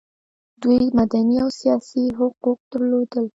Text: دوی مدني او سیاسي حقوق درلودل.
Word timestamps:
دوی 0.61 0.81
مدني 0.97 1.37
او 1.43 1.49
سیاسي 1.59 2.03
حقوق 2.17 2.59
درلودل. 2.71 3.25